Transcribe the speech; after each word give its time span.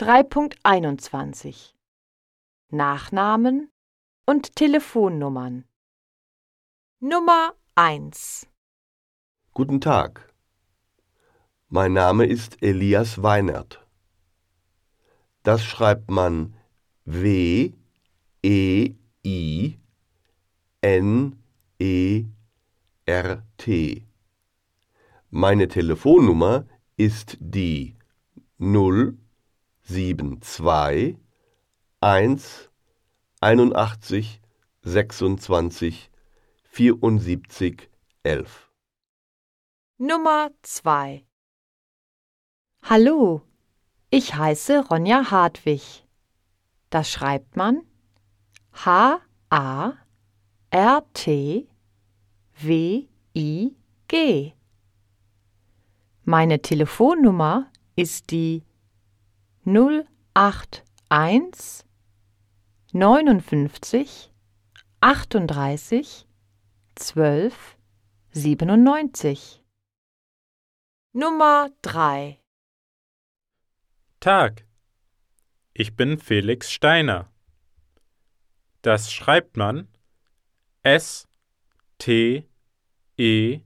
3.21 0.00 1.74
Nachnamen 2.70 3.68
und 4.26 4.54
Telefonnummern 4.54 5.64
Nummer 7.00 7.54
1 7.74 8.46
Guten 9.54 9.80
Tag. 9.80 10.32
Mein 11.68 11.94
Name 11.94 12.26
ist 12.26 12.62
Elias 12.62 13.24
Weinert. 13.24 13.84
Das 15.42 15.64
schreibt 15.64 16.12
man 16.12 16.54
W 17.04 17.72
E 18.44 18.94
I 19.26 19.78
N 20.80 21.42
E 21.80 22.24
R 23.04 23.42
T. 23.56 24.06
Meine 25.30 25.66
Telefonnummer 25.66 26.68
ist 26.96 27.36
die 27.40 27.96
072 29.88 31.16
1 32.02 32.70
81 33.40 34.42
26 34.82 36.10
74 36.62 37.88
11. 38.22 38.70
Nummer 39.96 40.50
2 40.60 41.24
Hallo, 42.82 43.40
ich 44.10 44.34
heiße 44.34 44.84
Ronja 44.90 45.30
Hartwig. 45.30 46.06
Das 46.90 47.10
schreibt 47.10 47.56
man 47.56 47.80
H 48.72 49.22
A 49.48 49.94
R 50.68 51.12
T 51.14 51.66
W 52.60 53.06
I 53.34 53.74
G. 54.06 54.52
Meine 56.24 56.60
Telefonnummer 56.60 57.72
ist 57.96 58.30
die 58.32 58.67
081 59.70 61.84
59 62.94 64.30
38 65.02 66.26
12 66.94 67.76
97. 68.32 69.62
Nummer 71.12 71.68
3 71.82 72.40
Tag. 74.20 74.64
Ich 75.74 75.94
bin 75.94 76.18
Felix 76.18 76.72
Steiner. 76.72 77.30
Das 78.80 79.12
schreibt 79.12 79.58
man 79.58 79.86
S 80.82 81.28
T 81.98 82.48
E 83.18 83.60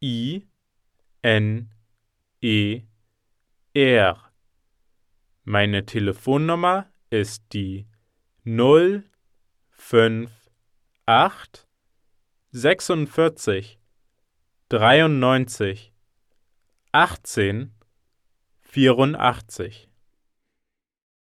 I 0.00 0.46
N 1.22 1.74
E 2.40 2.82
R. 3.74 4.25
Meine 5.48 5.86
Telefonnummer 5.86 6.92
ist 7.08 7.52
die 7.52 7.86
058 8.44 10.28
46 12.50 13.78
93 14.68 15.94
18 16.90 17.72
84. 18.58 19.88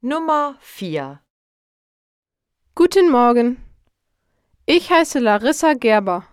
Nummer 0.00 0.56
4 0.60 1.20
Guten 2.74 3.10
Morgen. 3.10 3.62
Ich 4.64 4.90
heiße 4.90 5.18
Larissa 5.18 5.74
Gerber. 5.74 6.26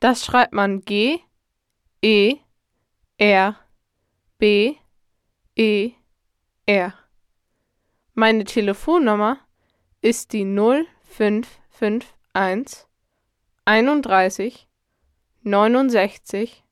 Das 0.00 0.24
schreibt 0.24 0.54
man 0.54 0.80
G 0.80 1.18
E 2.00 2.38
R 3.18 3.60
B 4.38 4.76
E 5.56 5.92
R. 6.66 6.94
Meine 8.14 8.44
Telefonnummer 8.44 9.38
ist 10.00 10.32
die 10.32 10.46
0551 10.46 12.86
31 13.66 14.66
69 15.42 16.64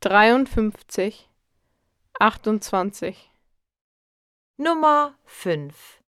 53 0.00 1.30
28. 2.18 3.30
Nummer 4.56 5.14
5 5.26 6.02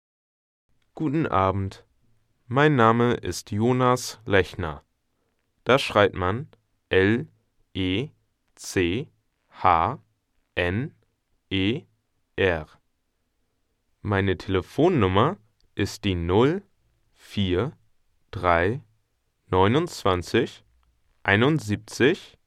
Guten 0.95 1.27
Abend. 1.27 1.85
Mein 2.47 2.77
Name 2.77 3.15
ist 3.15 3.51
Jonas 3.51 4.21
Lechner. 4.25 4.81
Das 5.65 5.81
schreibt 5.81 6.15
man 6.15 6.47
L 6.87 7.27
E 7.73 8.11
C 8.55 9.11
H 9.49 9.99
N 10.55 10.95
E 11.49 11.83
R. 12.37 12.65
Meine 14.05 14.37
Telefonnummer 14.37 15.37
ist 15.75 16.03
die 16.03 16.15
0 16.15 16.61
4 17.13 17.71
3 18.31 18.81
29 19.49 20.65
71 21.23 22.37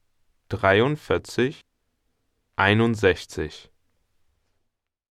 43 0.49 1.61
61. 2.57 3.71